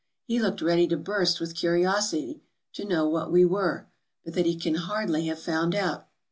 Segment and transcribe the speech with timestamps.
[0.25, 2.41] He looked ready to burst with curiosity
[2.73, 3.85] to know what we were,
[4.25, 6.09] but that he can hardly have found out.